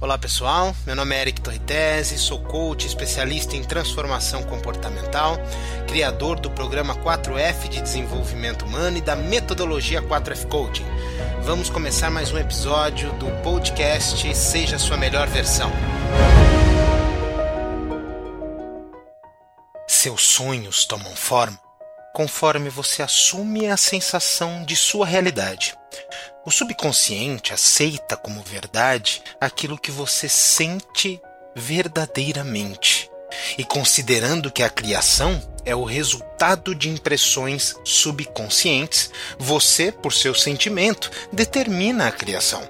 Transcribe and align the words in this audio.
Olá 0.00 0.16
pessoal, 0.16 0.76
meu 0.86 0.94
nome 0.94 1.12
é 1.16 1.22
Eric 1.22 1.40
Torritese, 1.40 2.18
sou 2.18 2.38
coach 2.44 2.86
especialista 2.86 3.56
em 3.56 3.64
transformação 3.64 4.44
comportamental, 4.44 5.36
criador 5.88 6.38
do 6.38 6.48
programa 6.48 6.94
4F 6.94 7.68
de 7.68 7.82
desenvolvimento 7.82 8.64
humano 8.64 8.98
e 8.98 9.00
da 9.00 9.16
metodologia 9.16 10.00
4F 10.00 10.46
Coaching. 10.46 10.86
Vamos 11.42 11.68
começar 11.68 12.12
mais 12.12 12.30
um 12.30 12.38
episódio 12.38 13.12
do 13.14 13.26
podcast 13.42 14.32
Seja 14.36 14.78
Sua 14.78 14.96
Melhor 14.96 15.26
Versão. 15.26 15.72
Seus 19.88 20.22
sonhos 20.22 20.84
tomam 20.84 21.16
forma 21.16 21.58
conforme 22.14 22.68
você 22.68 23.02
assume 23.02 23.68
a 23.68 23.76
sensação 23.76 24.64
de 24.64 24.74
sua 24.74 25.06
realidade. 25.06 25.76
O 26.48 26.50
subconsciente 26.50 27.52
aceita 27.52 28.16
como 28.16 28.42
verdade 28.42 29.22
aquilo 29.38 29.76
que 29.76 29.90
você 29.90 30.30
sente 30.30 31.20
verdadeiramente. 31.54 33.10
E 33.58 33.64
considerando 33.64 34.50
que 34.50 34.62
a 34.62 34.70
criação 34.70 35.42
é 35.66 35.76
o 35.76 35.84
resultado 35.84 36.74
de 36.74 36.88
impressões 36.88 37.76
subconscientes, 37.84 39.10
você, 39.38 39.92
por 39.92 40.10
seu 40.10 40.34
sentimento, 40.34 41.10
determina 41.30 42.06
a 42.06 42.10
criação. 42.10 42.66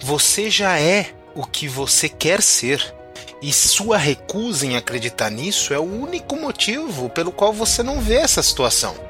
Você 0.00 0.48
já 0.48 0.80
é 0.80 1.12
o 1.34 1.44
que 1.44 1.68
você 1.68 2.08
quer 2.08 2.40
ser 2.40 2.94
e 3.42 3.52
sua 3.52 3.98
recusa 3.98 4.64
em 4.64 4.76
acreditar 4.76 5.28
nisso 5.28 5.74
é 5.74 5.78
o 5.78 5.82
único 5.82 6.34
motivo 6.34 7.10
pelo 7.10 7.30
qual 7.30 7.52
você 7.52 7.82
não 7.82 8.00
vê 8.00 8.14
essa 8.14 8.42
situação. 8.42 9.09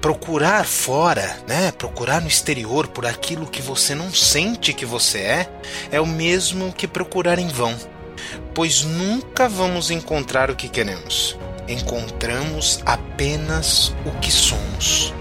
Procurar 0.00 0.64
fora, 0.64 1.40
né? 1.48 1.72
Procurar 1.72 2.20
no 2.20 2.28
exterior 2.28 2.86
por 2.86 3.04
aquilo 3.04 3.48
que 3.48 3.60
você 3.60 3.96
não 3.96 4.12
sente 4.12 4.72
que 4.72 4.86
você 4.86 5.18
é, 5.18 5.50
é 5.90 6.00
o 6.00 6.06
mesmo 6.06 6.72
que 6.72 6.86
procurar 6.86 7.36
em 7.36 7.48
vão, 7.48 7.74
pois 8.54 8.84
nunca 8.84 9.48
vamos 9.48 9.90
encontrar 9.90 10.52
o 10.52 10.56
que 10.56 10.68
queremos. 10.68 11.36
Encontramos 11.66 12.80
apenas 12.86 13.92
o 14.06 14.12
que 14.20 14.30
somos. 14.30 15.12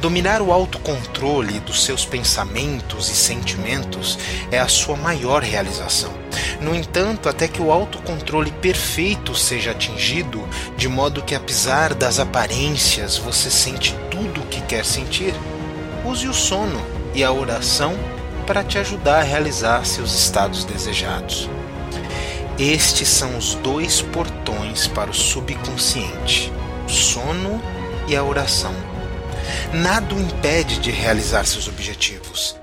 Dominar 0.00 0.40
o 0.40 0.52
autocontrole 0.52 1.60
dos 1.60 1.84
seus 1.84 2.06
pensamentos 2.06 3.10
e 3.10 3.14
sentimentos 3.14 4.18
é 4.50 4.58
a 4.58 4.68
sua 4.68 4.96
maior 4.96 5.42
realização. 5.42 6.21
No 6.62 6.74
entanto, 6.74 7.28
até 7.28 7.48
que 7.48 7.60
o 7.60 7.72
autocontrole 7.72 8.52
perfeito 8.52 9.34
seja 9.34 9.72
atingido, 9.72 10.48
de 10.76 10.88
modo 10.88 11.22
que 11.22 11.34
apesar 11.34 11.92
das 11.92 12.20
aparências 12.20 13.18
você 13.18 13.50
sente 13.50 13.96
tudo 14.10 14.40
o 14.40 14.46
que 14.46 14.60
quer 14.62 14.84
sentir, 14.84 15.34
use 16.04 16.28
o 16.28 16.32
sono 16.32 16.80
e 17.14 17.24
a 17.24 17.32
oração 17.32 17.94
para 18.46 18.62
te 18.62 18.78
ajudar 18.78 19.20
a 19.20 19.24
realizar 19.24 19.84
seus 19.84 20.14
estados 20.14 20.64
desejados. 20.64 21.50
Estes 22.58 23.08
são 23.08 23.36
os 23.36 23.54
dois 23.56 24.00
portões 24.00 24.86
para 24.86 25.10
o 25.10 25.14
subconsciente: 25.14 26.52
o 26.86 26.90
sono 26.90 27.60
e 28.06 28.14
a 28.14 28.22
oração 28.22 28.74
nada 29.72 30.14
o 30.14 30.20
impede 30.20 30.78
de 30.78 30.90
realizar 30.90 31.44
seus 31.44 31.68
objetivos, 31.68 32.56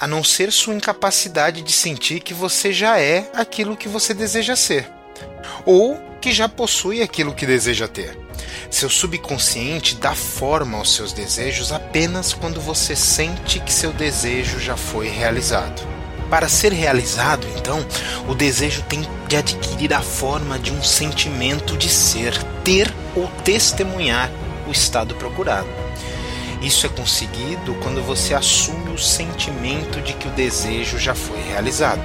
a 0.00 0.06
não 0.06 0.22
ser 0.22 0.52
sua 0.52 0.74
incapacidade 0.74 1.62
de 1.62 1.72
sentir 1.72 2.20
que 2.20 2.34
você 2.34 2.72
já 2.72 3.00
é 3.00 3.30
aquilo 3.34 3.76
que 3.76 3.88
você 3.88 4.14
deseja 4.14 4.56
ser, 4.56 4.88
ou 5.64 5.96
que 6.20 6.32
já 6.32 6.48
possui 6.48 7.02
aquilo 7.02 7.34
que 7.34 7.46
deseja 7.46 7.88
ter. 7.88 8.18
Seu 8.70 8.90
subconsciente 8.90 9.96
dá 9.96 10.14
forma 10.14 10.78
aos 10.78 10.94
seus 10.94 11.12
desejos 11.12 11.72
apenas 11.72 12.32
quando 12.32 12.60
você 12.60 12.94
sente 12.94 13.60
que 13.60 13.72
seu 13.72 13.92
desejo 13.92 14.58
já 14.58 14.76
foi 14.76 15.08
realizado. 15.08 15.80
Para 16.28 16.48
ser 16.48 16.72
realizado, 16.72 17.46
então, 17.56 17.84
o 18.28 18.34
desejo 18.34 18.82
tem 18.82 19.00
de 19.26 19.36
adquirir 19.36 19.94
a 19.94 20.02
forma 20.02 20.58
de 20.58 20.70
um 20.70 20.82
sentimento 20.82 21.76
de 21.76 21.88
ser, 21.88 22.36
ter 22.62 22.92
ou 23.16 23.26
testemunhar 23.44 24.30
o 24.66 24.70
estado 24.70 25.14
procurado. 25.14 25.68
Isso 26.60 26.86
é 26.86 26.88
conseguido 26.88 27.74
quando 27.82 28.02
você 28.02 28.34
assume 28.34 28.90
o 28.90 28.98
sentimento 28.98 30.00
de 30.00 30.12
que 30.12 30.26
o 30.26 30.32
desejo 30.32 30.98
já 30.98 31.14
foi 31.14 31.40
realizado. 31.40 32.02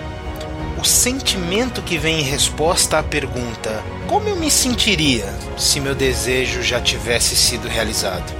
O 0.79 0.85
sentimento 0.85 1.81
que 1.81 1.97
vem 1.97 2.19
em 2.19 2.23
resposta 2.23 2.99
à 2.99 3.03
pergunta: 3.03 3.83
como 4.07 4.29
eu 4.29 4.35
me 4.35 4.51
sentiria 4.51 5.25
se 5.57 5.79
meu 5.79 5.95
desejo 5.95 6.61
já 6.61 6.79
tivesse 6.79 7.35
sido 7.35 7.67
realizado? 7.67 8.31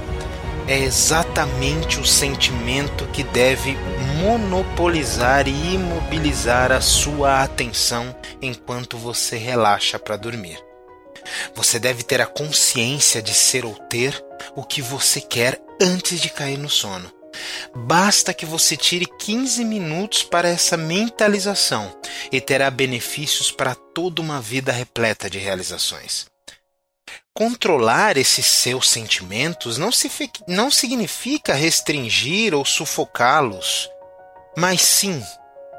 É 0.66 0.78
exatamente 0.78 1.98
o 1.98 2.06
sentimento 2.06 3.06
que 3.08 3.22
deve 3.22 3.76
monopolizar 4.22 5.46
e 5.46 5.74
imobilizar 5.74 6.72
a 6.72 6.80
sua 6.80 7.42
atenção 7.42 8.14
enquanto 8.40 8.96
você 8.96 9.36
relaxa 9.36 9.98
para 9.98 10.16
dormir. 10.16 10.58
Você 11.54 11.78
deve 11.78 12.02
ter 12.02 12.20
a 12.20 12.26
consciência 12.26 13.20
de 13.20 13.34
ser 13.34 13.64
ou 13.64 13.74
ter 13.74 14.22
o 14.54 14.62
que 14.62 14.80
você 14.80 15.20
quer 15.20 15.63
antes 15.80 16.20
de 16.20 16.30
cair 16.30 16.58
no 16.58 16.68
sono. 16.68 17.12
Basta 17.74 18.32
que 18.32 18.46
você 18.46 18.76
tire 18.76 19.06
15 19.06 19.64
minutos 19.64 20.22
para 20.22 20.48
essa 20.48 20.76
mentalização 20.76 21.94
e 22.30 22.40
terá 22.40 22.70
benefícios 22.70 23.50
para 23.50 23.74
toda 23.74 24.20
uma 24.22 24.40
vida 24.40 24.72
repleta 24.72 25.28
de 25.28 25.38
realizações. 25.38 26.26
Controlar 27.32 28.16
esses 28.16 28.46
seus 28.46 28.88
sentimentos 28.88 29.76
não, 29.76 29.90
se, 29.90 30.08
não 30.46 30.70
significa 30.70 31.54
restringir 31.54 32.54
ou 32.54 32.64
sufocá-los, 32.64 33.90
mas 34.56 34.82
sim 34.82 35.20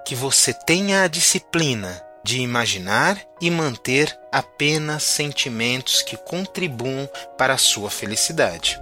que 0.06 0.14
você 0.14 0.54
tenha 0.54 1.04
a 1.04 1.08
disciplina 1.08 2.04
de 2.26 2.42
imaginar 2.42 3.22
e 3.40 3.50
manter 3.50 4.18
apenas 4.32 5.04
sentimentos 5.04 6.02
que 6.02 6.18
contribuam 6.18 7.10
para 7.38 7.54
a 7.54 7.58
sua 7.58 7.90
felicidade. 7.90 8.80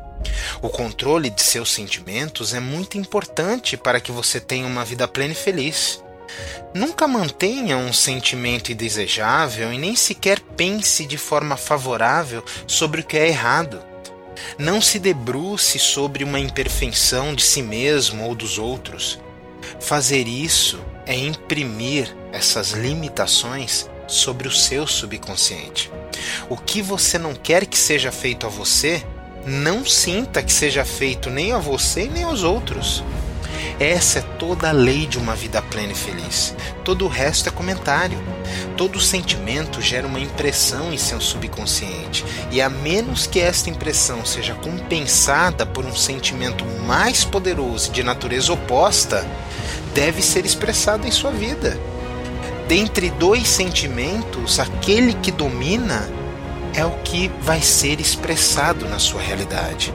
O 0.61 0.69
controle 0.69 1.29
de 1.29 1.41
seus 1.41 1.71
sentimentos 1.71 2.53
é 2.53 2.59
muito 2.59 2.97
importante 2.97 3.75
para 3.75 3.99
que 3.99 4.11
você 4.11 4.39
tenha 4.39 4.67
uma 4.67 4.85
vida 4.85 5.07
plena 5.07 5.33
e 5.33 5.35
feliz. 5.35 6.03
Nunca 6.73 7.07
mantenha 7.07 7.77
um 7.77 7.93
sentimento 7.93 8.71
indesejável 8.71 9.71
e 9.71 9.77
nem 9.77 9.95
sequer 9.95 10.39
pense 10.39 11.05
de 11.05 11.17
forma 11.17 11.55
favorável 11.55 12.43
sobre 12.65 13.01
o 13.01 13.03
que 13.03 13.17
é 13.17 13.27
errado. 13.27 13.83
Não 14.57 14.81
se 14.81 14.97
debruce 14.99 15.77
sobre 15.77 16.23
uma 16.23 16.39
imperfeição 16.39 17.35
de 17.35 17.43
si 17.43 17.61
mesmo 17.61 18.25
ou 18.25 18.33
dos 18.33 18.57
outros. 18.57 19.19
Fazer 19.79 20.27
isso 20.27 20.79
é 21.05 21.15
imprimir 21.15 22.15
essas 22.31 22.71
limitações 22.71 23.89
sobre 24.07 24.47
o 24.47 24.51
seu 24.51 24.87
subconsciente. 24.87 25.91
O 26.49 26.57
que 26.57 26.81
você 26.81 27.17
não 27.17 27.33
quer 27.33 27.65
que 27.65 27.77
seja 27.77 28.11
feito 28.11 28.45
a 28.45 28.49
você, 28.49 29.03
não 29.45 29.85
sinta 29.85 30.41
que 30.41 30.51
seja 30.51 30.85
feito 30.85 31.29
nem 31.29 31.51
a 31.51 31.57
você 31.57 32.05
nem 32.05 32.23
aos 32.23 32.43
outros. 32.43 33.03
Essa 33.79 34.19
é 34.19 34.21
toda 34.21 34.69
a 34.69 34.71
lei 34.71 35.05
de 35.05 35.17
uma 35.17 35.35
vida 35.35 35.61
plena 35.61 35.91
e 35.91 35.95
feliz. 35.95 36.55
Todo 36.83 37.05
o 37.05 37.07
resto 37.07 37.49
é 37.49 37.51
comentário. 37.51 38.21
Todo 38.77 38.99
sentimento 38.99 39.81
gera 39.81 40.07
uma 40.07 40.19
impressão 40.19 40.93
em 40.93 40.97
seu 40.97 41.19
subconsciente, 41.19 42.23
e 42.51 42.61
a 42.61 42.69
menos 42.69 43.27
que 43.27 43.39
esta 43.39 43.69
impressão 43.69 44.25
seja 44.25 44.53
compensada 44.55 45.65
por 45.65 45.85
um 45.85 45.95
sentimento 45.95 46.63
mais 46.85 47.23
poderoso 47.23 47.91
de 47.91 48.03
natureza 48.03 48.53
oposta, 48.53 49.27
deve 49.93 50.21
ser 50.21 50.45
expressado 50.45 51.07
em 51.07 51.11
sua 51.11 51.31
vida. 51.31 51.79
Dentre 52.67 53.09
dois 53.11 53.47
sentimentos, 53.47 54.59
aquele 54.59 55.13
que 55.13 55.31
domina 55.31 56.09
é 56.73 56.85
o 56.85 56.91
que 57.03 57.29
vai 57.41 57.61
ser 57.61 57.99
expressado 57.99 58.87
na 58.87 58.99
sua 58.99 59.21
realidade. 59.21 59.93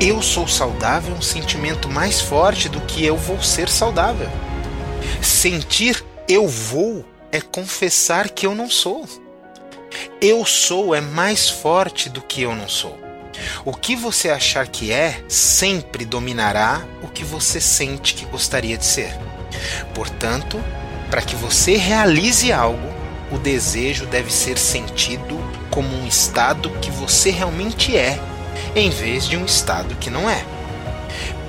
Eu 0.00 0.20
sou 0.20 0.48
saudável 0.48 1.14
é 1.14 1.18
um 1.18 1.22
sentimento 1.22 1.88
mais 1.88 2.20
forte 2.20 2.68
do 2.68 2.80
que 2.80 3.04
eu 3.04 3.16
vou 3.16 3.42
ser 3.42 3.68
saudável. 3.68 4.28
Sentir 5.22 6.04
eu 6.28 6.48
vou 6.48 7.04
é 7.30 7.40
confessar 7.40 8.28
que 8.30 8.46
eu 8.46 8.54
não 8.54 8.68
sou. 8.68 9.06
Eu 10.20 10.44
sou 10.44 10.94
é 10.94 11.00
mais 11.00 11.48
forte 11.48 12.08
do 12.08 12.20
que 12.20 12.42
eu 12.42 12.54
não 12.54 12.68
sou. 12.68 12.98
O 13.64 13.72
que 13.72 13.96
você 13.96 14.30
achar 14.30 14.66
que 14.68 14.92
é 14.92 15.22
sempre 15.28 16.04
dominará 16.04 16.84
o 17.02 17.08
que 17.08 17.24
você 17.24 17.60
sente 17.60 18.14
que 18.14 18.24
gostaria 18.26 18.76
de 18.76 18.84
ser. 18.84 19.16
Portanto, 19.94 20.62
para 21.10 21.22
que 21.22 21.36
você 21.36 21.76
realize 21.76 22.52
algo, 22.52 22.93
o 23.34 23.38
desejo 23.38 24.06
deve 24.06 24.32
ser 24.32 24.56
sentido 24.56 25.38
como 25.70 25.88
um 25.88 26.06
estado 26.06 26.70
que 26.80 26.90
você 26.90 27.30
realmente 27.30 27.96
é, 27.96 28.20
em 28.76 28.90
vez 28.90 29.26
de 29.26 29.36
um 29.36 29.44
estado 29.44 29.96
que 29.96 30.08
não 30.08 30.30
é. 30.30 30.44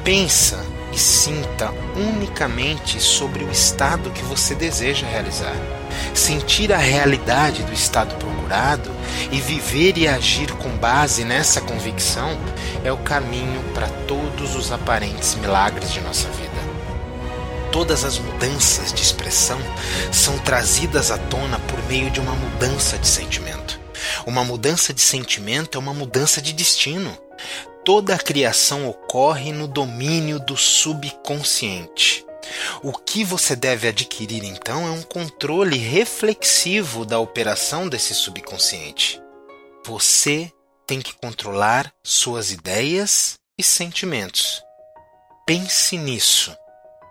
Pensa 0.04 0.66
e 0.92 0.98
sinta 0.98 1.72
unicamente 1.96 3.00
sobre 3.00 3.44
o 3.44 3.52
estado 3.52 4.10
que 4.12 4.24
você 4.24 4.56
deseja 4.56 5.06
realizar. 5.06 5.56
Sentir 6.14 6.74
a 6.74 6.78
realidade 6.78 7.64
do 7.64 7.74
estado 7.74 8.16
procurado 8.16 8.90
e 9.32 9.40
viver 9.40 9.98
e 9.98 10.08
agir 10.08 10.52
com 10.54 10.70
base 10.78 11.24
nessa 11.24 11.62
convicção 11.62 12.38
é 12.84 12.92
o 12.92 12.98
caminho 12.98 13.62
para 13.74 13.88
todos 14.08 14.56
os 14.56 14.72
aparentes 14.72 15.36
milagres 15.36 15.92
de 15.92 16.02
nossa 16.02 16.30
vida. 16.30 16.45
Todas 17.76 18.06
as 18.06 18.18
mudanças 18.18 18.94
de 18.94 19.02
expressão 19.02 19.60
são 20.10 20.40
trazidas 20.40 21.12
à 21.12 21.18
tona 21.18 21.60
por 21.60 21.84
meio 21.88 22.10
de 22.10 22.22
uma 22.22 22.34
mudança 22.34 22.98
de 22.98 23.06
sentimento. 23.06 23.78
Uma 24.26 24.46
mudança 24.46 24.94
de 24.94 25.02
sentimento 25.02 25.78
é 25.78 25.80
uma 25.80 25.94
mudança 25.94 26.42
de 26.42 26.54
destino. 26.54 27.18
Toda 27.84 28.16
a 28.16 28.18
criação 28.18 28.88
ocorre 28.88 29.52
no 29.52 29.68
domínio 29.68 30.40
do 30.40 30.56
subconsciente. 30.56 32.26
O 32.82 32.94
que 32.94 33.26
você 33.26 33.58
deve 33.58 33.90
adquirir 33.90 34.46
então 34.46 34.88
é 34.88 34.92
um 34.92 35.04
controle 35.04 35.78
reflexivo 35.78 37.04
da 37.04 37.20
operação 37.20 37.90
desse 37.90 38.16
subconsciente. 38.16 39.22
Você 39.86 40.50
tem 40.88 41.02
que 41.02 41.14
controlar 41.14 41.92
suas 42.02 42.54
ideias 42.54 43.34
e 43.60 43.64
sentimentos. 43.64 44.64
Pense 45.46 45.98
nisso 45.98 46.56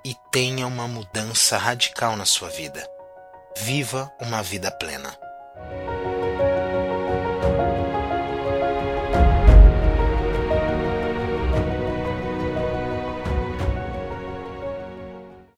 e 0.05 0.15
tenha 0.31 0.67
uma 0.67 0.87
mudança 0.87 1.57
radical 1.57 2.17
na 2.17 2.27
sua 2.27 2.51
vida. 2.51 2.87
Viva 3.57 4.13
uma 4.21 4.43
vida 4.43 4.71
plena. 4.71 5.17